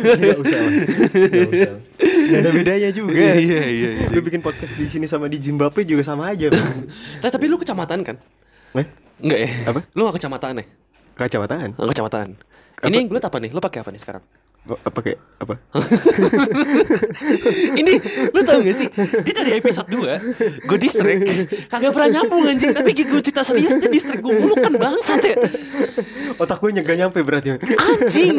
[0.00, 0.60] Enggak usah
[2.30, 3.16] ada bedanya juga.
[3.40, 4.08] Iya, iya, iya.
[4.12, 6.52] Lu bikin podcast di sini sama di Zimbabwe juga sama aja.
[7.24, 8.16] Tapi lu kecamatan kan?
[8.76, 8.86] Eh,
[9.20, 9.48] Enggak ya?
[9.68, 9.80] Apa?
[9.96, 10.64] Lu gak kecamatan ya?
[11.92, 12.28] kecamatan.
[12.80, 12.88] Apa?
[12.88, 13.50] Ini yang gue apa nih?
[13.52, 14.24] Lu pakai apa nih sekarang?
[14.60, 15.56] Apa kayak apa?
[17.80, 17.92] Ini
[18.28, 18.92] lu tau gak sih?
[19.24, 21.24] Dia dari episode 2 Gue distract
[21.72, 25.36] Kagak pernah nyambung anjing Tapi gue cerita serius Dia distract gue mulu kan bangsat ya
[26.36, 27.56] Otak gue nggak nyampe berarti.
[27.56, 28.36] Anjing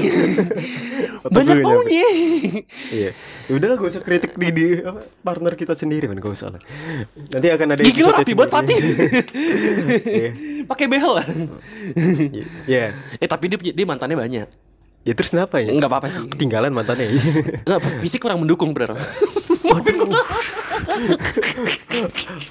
[1.26, 2.06] Otak Banyak maunya
[2.94, 3.12] Iya.
[3.50, 6.62] Ya udahlah gak usah kritik di, di apa, partner kita sendiri man, gak usah lah.
[7.34, 8.78] Nanti akan ada Gigi episode rapi Fatih
[10.22, 10.30] Iya.
[10.70, 11.26] Pakai behel lah
[12.70, 12.94] Iya.
[13.18, 14.71] Eh tapi dia, dia mantannya banyak
[15.02, 15.74] Ya terus kenapa ya?
[15.74, 17.10] Enggak apa-apa sih Ketinggalan mantannya.
[17.66, 18.94] Enggak, fisik kurang mendukung bro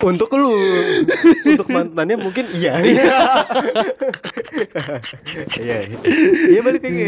[0.00, 0.54] Untuk lu,
[1.46, 2.78] untuk mantannya mungkin iya.
[5.60, 5.76] Iya,
[6.50, 7.04] iya balik lagi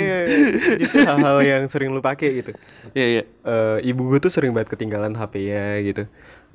[0.82, 2.52] gitu hal-hal yang sering lu pakai gitu.
[2.94, 3.22] Iya iya.
[3.26, 6.06] Eh, ibu gue tuh sering banget ketinggalan HP-nya gitu.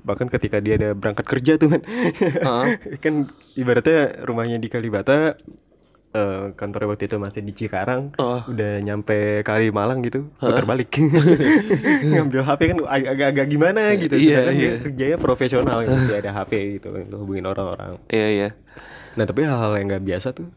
[0.08, 1.82] Bahkan ketika dia ada berangkat kerja tuh kan.
[3.04, 3.14] kan
[3.58, 5.36] ibaratnya rumahnya di Kalibata
[6.10, 8.40] eh kantornya waktu itu masih di Cikarang, Oh.
[8.42, 10.90] udah nyampe Kalimalang gitu, putar balik,
[12.10, 14.72] ngambil HP kan ag- agak-agak gimana gitu, Iya, Sedangkan dia iya.
[14.82, 18.00] kerjanya profesional, masih ada HP gitu hubungin orang-orang.
[18.08, 18.50] Iya iya.
[19.14, 20.48] Nah tapi hal-hal yang nggak biasa tuh,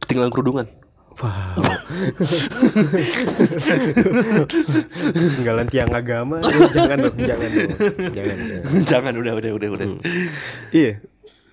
[0.00, 0.66] Ketinggalan kerudungan.
[1.12, 1.60] wow,
[5.36, 6.40] tinggalan tiang agama,
[6.72, 7.68] jangan dong, jangan dong,
[8.08, 8.36] jangan.
[8.40, 8.62] jangan.
[8.88, 9.86] Jangan udah udah udah udah.
[10.70, 10.92] Iya,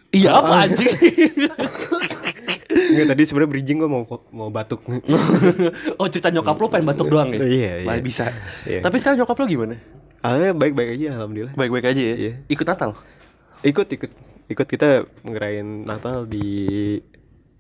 [0.10, 0.90] Iya apa anjing?
[2.90, 4.82] Enggak tadi sebenarnya bridging gue mau mau batuk.
[6.00, 7.40] oh cerita nyokap lo pengen batuk doang ya?
[7.40, 7.88] Iya, iya.
[7.88, 8.34] Bah, bisa.
[8.66, 8.82] Iya.
[8.82, 9.76] Tapi sekarang nyokap lo gimana?
[10.20, 11.54] Ah baik-baik aja alhamdulillah.
[11.56, 12.16] Baik-baik aja ya?
[12.18, 12.34] Iya.
[12.52, 12.92] Ikut Natal?
[13.64, 14.12] Ikut ikut
[14.50, 16.48] ikut kita ngerayain Natal di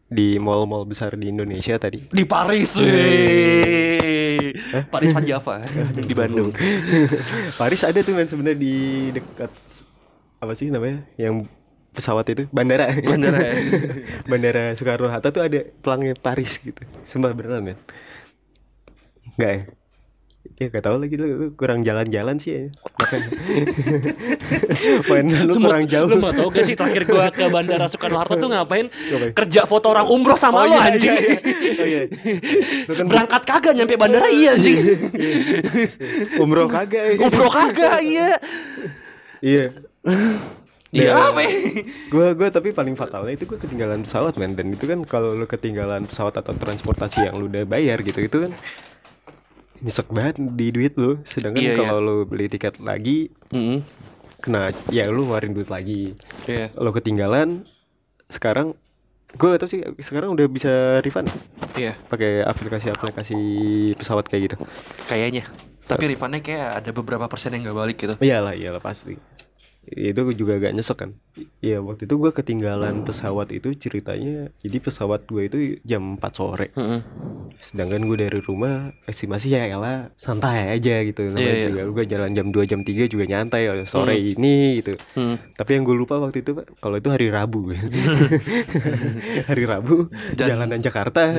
[0.09, 2.09] di mall-mall besar di Indonesia tadi.
[2.09, 4.49] Di Paris, weh.
[4.89, 5.61] Paris Van Java
[6.09, 6.49] di Bandung.
[7.55, 8.75] Paris ada tuh men sebenarnya di
[9.13, 9.53] dekat
[10.41, 11.05] apa sih namanya?
[11.15, 11.45] Yang
[11.91, 12.93] pesawat itu bandara.
[12.95, 13.39] Bandara.
[13.41, 13.53] ya?
[14.31, 16.81] bandara Soekarno Hatta tuh ada pelangnya Paris gitu.
[17.03, 17.77] Sumpah beneran men.
[19.35, 19.61] Enggak ya?
[20.59, 22.63] Ya gak tau lagi lu, lu kurang jalan-jalan sih ya.
[25.07, 26.07] Poin lu mau- kurang jauh.
[26.07, 28.91] Lu mau tau gak sih terakhir gua ke Bandara Soekarno Hatta tuh ngapain?
[28.91, 29.31] Ngapain?
[29.35, 31.15] Kerja foto orang umroh sama lo iya, anjing.
[31.15, 31.39] iya, iya.
[31.79, 32.01] Oh iya.
[32.87, 34.75] Lu kan Berangkat kagak nyampe bandara iya anjing.
[36.39, 37.13] umroh kagak ya.
[37.19, 38.29] Umroh kagak iya.
[39.39, 39.65] Iya.
[40.89, 41.39] Iya apa?
[41.39, 41.51] ya?
[42.09, 45.45] Gua gua tapi paling fatalnya itu gua ketinggalan pesawat men dan itu kan kalau lu
[45.45, 48.51] ketinggalan pesawat atau transportasi yang lu udah bayar gitu itu kan
[49.79, 53.79] nyesek banget di duit lu sedangkan Iya, kalau lu beli tiket lagi Mm-mm.
[54.39, 56.73] kena ya lu ngeluarin duit lagi Iya.
[56.73, 57.63] lu ketinggalan
[58.27, 58.75] sekarang
[59.31, 61.29] gak tau sih sekarang udah bisa refund
[61.73, 61.95] Iya.
[62.03, 63.37] pakai aplikasi-aplikasi
[63.93, 64.57] pesawat kayak gitu
[65.05, 65.45] Kayaknya.
[65.85, 68.13] Tapi refundnya kayak ada beberapa persen yang gak balik gitu.
[68.19, 69.15] iyalah iyalah pasti
[69.89, 71.11] itu juga agak nyesek kan.
[71.63, 76.67] Iya waktu itu gua ketinggalan pesawat itu ceritanya jadi pesawat gue itu jam 4 sore.
[76.75, 77.01] Mm-mm.
[77.59, 81.31] sedangkan gue dari rumah estimasi ya elah santai aja gitu.
[81.31, 81.67] Namanya iya.
[81.71, 84.95] juga gue jalan jam 2 jam 3 juga nyantai oh, sore ini gitu.
[85.15, 85.35] Hmm.
[85.57, 87.71] tapi yang gue lupa waktu itu Pak, kalau itu hari Rabu
[89.49, 91.35] hari Rabu jalanan Jakarta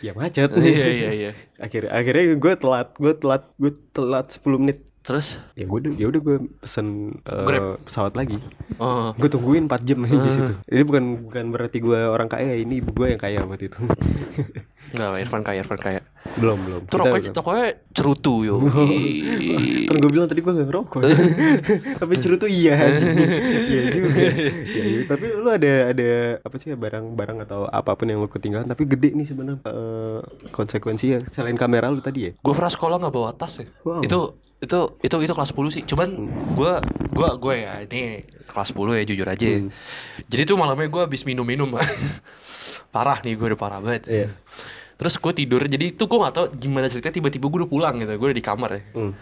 [0.00, 0.50] ya macet.
[0.56, 1.30] Iya iya iya.
[1.60, 5.36] akhir akhirnya gue telat gue telat gue telat 10 menit Terus?
[5.52, 7.76] ya gue ya udah gue pesen Grab.
[7.82, 8.40] pesawat lagi
[8.76, 9.12] Oh.
[9.12, 10.26] gue tungguin 4 jam di Ah.
[10.26, 13.78] situ ini bukan bukan berarti gue orang kaya ini ibu gue yang kaya waktu itu
[14.94, 16.00] Enggak lah, Irfan kaya, Irfan kaya.
[16.36, 18.56] belum belum Itu Kita rokoknya, tokonya cerutu yo.
[19.88, 21.02] kan gue bilang tadi gue gak ngerokok
[22.00, 23.10] tapi cerutu iya anjing.
[23.66, 24.30] iya juga ya,
[24.70, 25.00] iya.
[25.04, 29.12] tapi lu ada ada apa sih barang-barang atau apa pun yang lu ketinggalan tapi gede
[29.12, 33.58] nih sebenarnya eh, konsekuensinya selain kamera lu tadi ya Gue pernah sekolah nggak bawa tas
[33.58, 33.66] ya.
[33.82, 34.00] Wow.
[34.00, 35.82] Itu itu itu itu kelas 10 sih.
[35.86, 36.08] Cuman
[36.54, 36.72] gue
[37.14, 39.46] gue gue ya ini kelas 10 ya jujur aja.
[39.46, 39.58] ya.
[40.30, 41.74] Jadi tuh malamnya gue habis minum-minum.
[42.94, 44.02] parah nih gue udah parah banget.
[44.06, 44.28] Iya.
[44.94, 45.62] Terus gue tidur.
[45.66, 48.14] Jadi itu gue gak tau gimana ceritanya tiba-tiba gue udah pulang gitu.
[48.14, 48.82] Gue udah di kamar ya.
[48.94, 49.14] Hmm.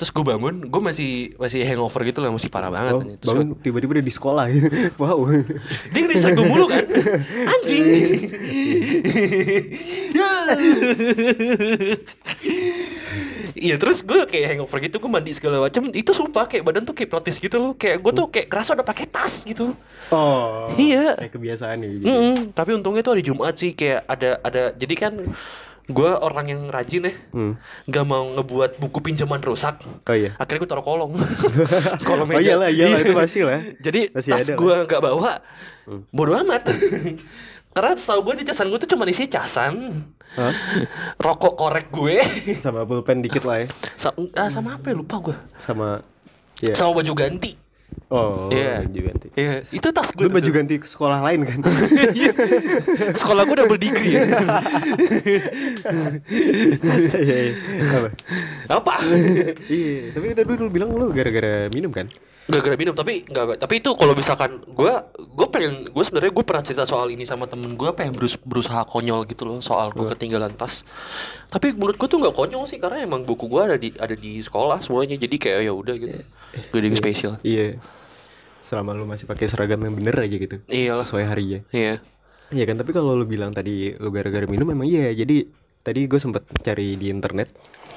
[0.00, 2.96] Terus gue bangun, gue masih masih hangover gitu lah, masih parah banget.
[2.96, 4.44] Oh, Terus bangun tiba-tiba udah di sekolah
[5.04, 5.28] wow
[5.92, 6.88] Dia gue mulu kan
[7.52, 7.84] Anjing
[13.60, 16.96] Iya terus gue kayak hangover gitu Gue mandi segala macem Itu sumpah kayak badan tuh
[16.96, 19.76] kayak protes gitu loh Kayak gue tuh kayak kerasa udah pakai tas gitu
[20.08, 21.20] oh Iya.
[21.20, 22.04] kayak kebiasaan nih jadi.
[22.08, 22.34] Mm-mm.
[22.56, 25.12] Tapi untungnya tuh hari Jumat sih Kayak ada ada Jadi kan
[25.90, 27.52] Gue orang yang rajin ya Hmm.
[27.84, 31.12] Gak mau ngebuat buku pinjaman rusak oh iya Akhirnya gue taruh kolong
[32.08, 33.04] Kolong oh meja iyalah iyalah Iya.
[33.04, 35.32] itu pasti lah Jadi Masih tas gue nggak bawa,
[35.82, 36.06] Hmm.
[36.08, 36.62] bodo amat.
[37.70, 40.50] Karena setahu gue di casan gue tuh cuma isinya casan, Hah?
[41.16, 42.18] rokok korek gue,
[42.58, 46.02] sama pulpen dikit lah ya sa- ah, sama apa ya lupa gue, sama
[46.58, 47.54] ya sama baju ganti.
[48.08, 48.82] Oh Iya.
[48.84, 50.22] baju ganti Iya, itu tas gue.
[50.22, 51.58] lu baju ganti ke sekolah lain kan
[53.20, 54.22] Sekolah gue double degree ya.
[57.16, 57.54] iya iya
[58.66, 58.94] apa apa?
[59.66, 62.06] iya tapi tadi lu bilang lu gara-gara minum kan
[62.50, 66.44] Gak gara minum tapi nggak tapi itu kalau misalkan gue gue pengen gue sebenarnya gue
[66.44, 70.04] pernah cerita soal ini sama temen gue pengen berus- berusaha konyol gitu loh soal gue
[70.10, 70.82] ketinggalan tas.
[71.46, 74.42] Tapi menurut gue tuh nggak konyol sih karena emang buku gue ada di ada di
[74.42, 76.18] sekolah semuanya jadi kayak ya udah gitu.
[76.50, 77.32] Gak ada yang spesial.
[77.40, 77.78] Iya.
[78.60, 81.00] Selama lu masih pakai seragam yang bener aja gitu Iyalah.
[81.00, 81.60] sesuai harinya.
[81.70, 82.02] Iya.
[82.50, 85.14] Iya kan tapi kalau lu bilang tadi lu gara-gara minum emang iya.
[85.14, 85.46] Jadi
[85.80, 87.54] tadi gue sempet cari di internet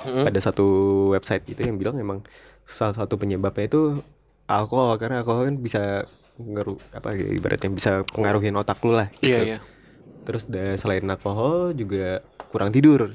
[0.08, 0.24] Mm-mm.
[0.24, 0.66] ada satu
[1.12, 2.24] website gitu yang bilang emang
[2.64, 4.00] salah satu penyebabnya itu
[4.48, 5.84] alkohol karena alkohol kan bisa
[6.38, 9.08] ngeru apa ya, ibaratnya bisa pengaruhin otak lu lah.
[9.22, 9.48] Iya gitu.
[9.48, 9.58] iya.
[10.24, 13.14] Terus da- selain alkohol juga kurang tidur.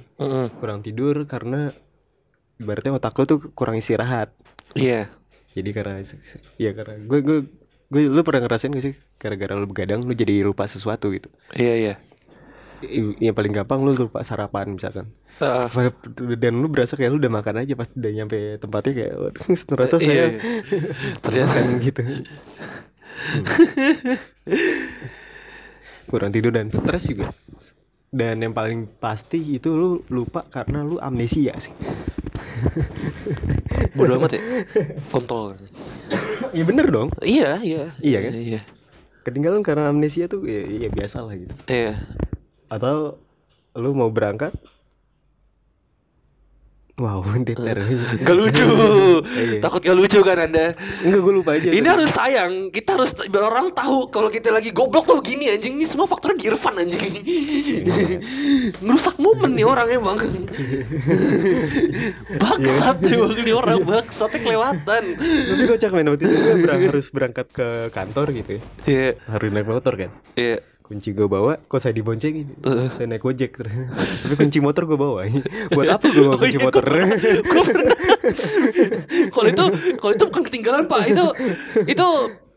[0.59, 1.73] Kurang tidur karena
[2.59, 4.31] ibaratnya otak lu tuh kurang istirahat.
[4.79, 5.11] Iya.
[5.53, 5.99] Jadi karena
[6.61, 7.39] ya karena gue gue
[7.89, 11.33] gue lu pernah ngerasain gak sih gara-gara lu begadang lu jadi lupa sesuatu gitu.
[11.57, 11.95] Iya iya.
[13.19, 15.11] Yang paling gampang lu lupa sarapan misalkan.
[15.39, 15.67] Heeh.
[16.39, 19.15] Dan lu berasa kayak lu udah makan aja pas udah nyampe tempatnya kayak
[19.69, 20.29] ternyata Iya, saya iya.
[21.25, 22.03] Ternyata makan gitu.
[22.03, 22.23] Hmm.
[26.09, 27.31] Kurang tidur dan stres juga.
[28.09, 31.77] Dan yang paling pasti itu lu lupa karena lu amnesia sih.
[33.99, 34.43] bodo amat ya.
[35.13, 35.61] Kontol.
[36.57, 37.13] Iya bener dong.
[37.21, 37.93] Iya iya.
[38.01, 38.33] Iya kan?
[38.33, 38.61] Iya.
[39.29, 41.55] Ketinggalan karena amnesia tuh ya, ya biasa lah gitu.
[41.69, 42.01] Iya.
[42.69, 43.17] Atau
[43.75, 44.53] lu mau berangkat
[46.99, 47.79] Wow, DPR.
[48.19, 48.67] Gak lucu.
[49.39, 49.63] Iya.
[49.63, 50.75] Takut gak lucu kan Anda?
[50.99, 51.71] Enggak gue lupa aja.
[51.71, 51.87] Ini tadi.
[51.89, 52.53] harus sayang.
[52.69, 55.79] Kita harus biar orang tahu kalau kita lagi goblok tuh gini anjing.
[55.79, 57.13] Ini semua faktornya di Irfan anjing.
[58.83, 60.19] Ngerusak momen nih orang emang.
[62.37, 63.31] baksat Iya.
[63.39, 65.05] nih orang baksatnya kelewatan.
[65.23, 68.63] Tapi kocak men waktu itu gue berang- harus berangkat ke kantor gitu ya.
[68.87, 69.11] Iya.
[69.29, 70.11] Harus naik motor kan.
[70.35, 70.67] Iya.
[70.89, 72.49] Kunci gue bawa, kok saya diboncengin.
[72.65, 72.89] Eh.
[72.97, 73.77] Saya naik gojek terus.
[74.25, 75.29] Tapi kunci motor gue bawa.
[75.77, 76.85] Buat apa gue bawa Oh kunci iya, motor?
[79.29, 79.65] Kalau itu
[80.01, 81.13] kalau itu bukan ketinggalan Pak.
[81.13, 81.25] Itu
[81.85, 82.07] itu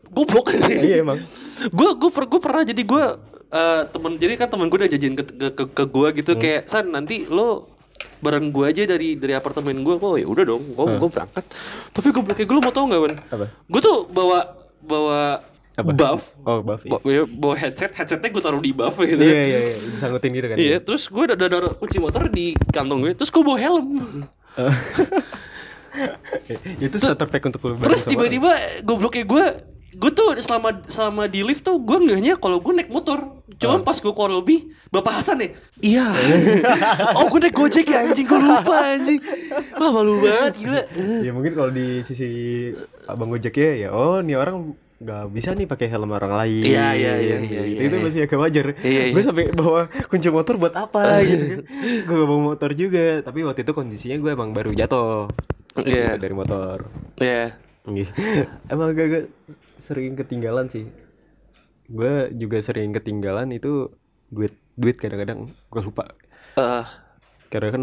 [0.08, 0.56] goblok.
[0.64, 1.20] Iya emang.
[1.62, 3.04] gue gue per, gue pernah jadi gue
[3.52, 6.72] eh temen jadi kan temen gue udah janjiin ke ke, ke, ke gue gitu kayak
[6.72, 7.68] san nanti lo
[8.24, 11.44] bareng gue aja dari dari apartemen gue oh ya udah dong gue gue berangkat
[11.92, 13.46] tapi gue bloknya gue lo mau tau nggak Apa?
[13.52, 15.88] gue tuh bawa bawa Apa?
[15.96, 16.84] buff Oh, buff.
[16.84, 19.74] Iya, bawa, ya, bawa headset headsetnya gue taruh di buff gitu iya, iya, iya.
[19.96, 20.56] Disangkutin gitu kan.
[20.60, 23.88] Iya, terus gue udah naruh kunci motor di kantong gue, terus gue bawa helm.
[26.80, 29.44] Itu starter pack untuk lu Terus tiba-tiba gobloknya gue,
[29.96, 33.44] gue tuh selama selama di lift tuh gue ngehnya kalau gue naik motor.
[33.60, 35.48] Cuma pas gue keluar lebih, Bapak Hasan ya?
[35.84, 36.06] Iya.
[37.20, 39.20] oh gue naik gojek ya anjing, gue lupa anjing.
[39.76, 40.82] Wah malu banget gila.
[41.20, 42.28] Ya mungkin kalau di sisi
[43.08, 46.62] abang gojeknya ya oh nih orang nggak bisa nih pakai helm orang lain.
[46.62, 47.54] Iya, iya, iya, Gitu.
[47.58, 48.02] iya, Itu iya.
[48.02, 48.66] masih agak wajar.
[48.78, 49.12] Iya, iya.
[49.12, 51.60] Gue sampai bawa kunci motor buat apa gitu kan.
[52.02, 55.26] Gue gak bawa motor juga, tapi waktu itu kondisinya gue emang baru jatuh.
[55.76, 56.16] Iya.
[56.16, 56.86] Dari motor.
[57.18, 57.58] Iya.
[57.84, 58.08] Iya.
[58.66, 59.26] Emang agak-agak
[59.76, 60.86] sering ketinggalan sih.
[61.86, 63.90] Gue juga sering ketinggalan itu
[64.30, 66.06] duit duit kadang-kadang gue lupa.
[66.54, 66.86] Eh,
[67.50, 67.82] Karena kan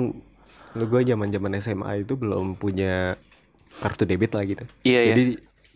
[0.71, 3.19] lu gue zaman-zaman SMA itu belum punya
[3.77, 4.63] kartu debit lah gitu.
[4.81, 5.09] Iya, iya.
[5.11, 5.23] Jadi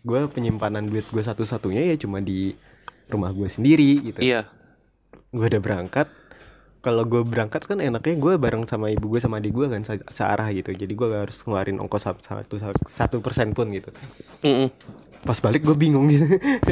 [0.04, 2.52] gue penyimpanan duit gue satu-satunya ya cuma di
[3.08, 4.20] rumah gue sendiri gitu.
[4.20, 4.48] iya.
[5.32, 6.08] Gue udah berangkat.
[6.78, 10.04] Kalau gue berangkat kan enaknya gue bareng sama ibu gue sama adik gue kan se-
[10.12, 10.70] searah gitu.
[10.70, 13.88] Jadi gue gak harus ngeluarin ongkos satu satu persen pun gitu.
[14.44, 14.68] Mm-mm.
[15.24, 16.28] Pas balik gue bingung gitu.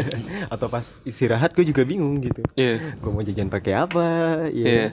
[0.53, 2.45] Atau pas istirahat gue juga bingung gitu.
[2.53, 2.93] Iya.
[3.01, 4.07] Gue mau jajan pakai apa?
[4.53, 4.69] ya.
[4.69, 4.87] Iya.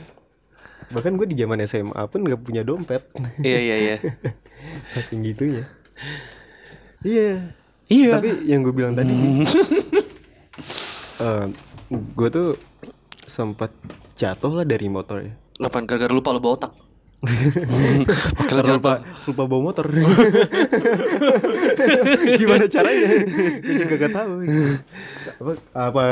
[0.90, 3.04] Bahkan gue di zaman SMA pun gak punya dompet.
[3.44, 3.96] Iya iya iya.
[4.96, 5.68] Saking gitunya.
[7.04, 7.59] Iya.
[7.90, 8.22] Iya.
[8.22, 9.42] Tapi yang gue bilang tadi sih,
[12.18, 12.54] gue tuh
[13.26, 13.74] sempat
[14.14, 15.34] jatuh lah dari motor ya.
[15.58, 16.74] Kenapa gara-gara lupa lo bawa otak?
[18.48, 18.80] Jatuh.
[18.80, 19.92] lupa, lupa bawa motor.
[22.40, 23.08] Gimana caranya?
[23.60, 24.34] Gue juga gak tahu.
[25.44, 26.04] Apa, apa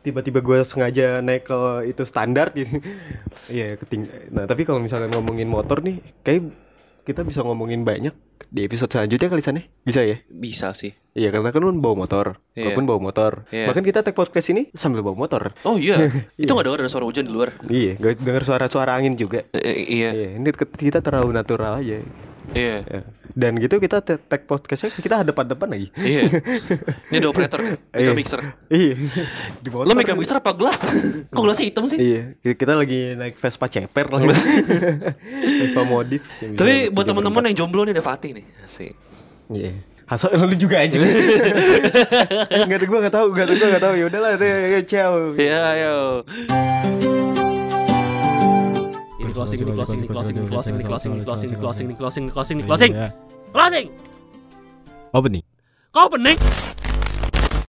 [0.00, 1.60] tiba-tiba gue sengaja naik ke
[1.92, 2.80] itu standar gitu.
[3.52, 4.08] Iya, keting.
[4.32, 6.48] Nah, tapi kalau misalkan ngomongin motor nih, kayak
[7.04, 8.16] kita bisa ngomongin banyak
[8.48, 9.60] di episode selanjutnya kali sana.
[9.84, 10.16] Bisa ya?
[10.26, 10.96] Bisa sih.
[11.14, 12.40] Iya karena kan lu bawa motor.
[12.56, 13.46] Gua pun bawa motor.
[13.52, 13.70] Iya.
[13.70, 15.52] Bahkan kita take podcast ini sambil bawa motor.
[15.68, 16.10] Oh iya.
[16.40, 17.54] Itu nggak dengar ada suara hujan di luar.
[17.68, 19.46] Iya, gak dengar suara-suara angin juga.
[19.52, 20.10] Eh, eh, iya.
[20.10, 22.00] Iya, ini kita terlalu natural aja.
[22.54, 22.76] Iya.
[22.86, 23.00] Ya.
[23.34, 25.88] Dan gitu kita take podcastnya kita hadap-hadapan lagi.
[25.98, 26.22] Iya.
[27.10, 27.74] Ini ada operator kan?
[27.90, 28.12] Mega Iya.
[28.14, 28.40] mixer.
[28.70, 28.94] Iya.
[29.58, 29.90] Di motor.
[29.90, 30.86] Lo mega mixer apa gelas?
[31.34, 31.98] Kok gelasnya hitam sih?
[31.98, 32.22] Iya,
[32.54, 34.22] kita lagi naik Vespa ceper lah.
[35.60, 36.22] Vespa modif.
[36.38, 38.46] Tapi buat teman-teman yang jomblo nih ada Fatih nih.
[38.62, 38.94] Asik.
[39.50, 39.74] Iya.
[40.04, 41.00] Hasal lu juga aja.
[42.60, 43.94] Enggak ada gua enggak tahu, enggak ada gua enggak tahu.
[43.96, 45.16] Ya udahlah, ya, ciao.
[45.32, 45.96] Iya, ayo.
[49.34, 51.94] Ini closing, ini closing, ini closing, ini closing, ini closing, ini closing, ini closing, ini
[51.98, 52.92] closing, ini closing, ini closing.
[53.50, 53.86] Closing.
[55.90, 56.38] Kau bening?